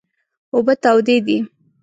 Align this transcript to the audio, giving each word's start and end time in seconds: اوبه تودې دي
اوبه 0.53 0.73
تودې 0.83 1.17
دي 1.25 1.37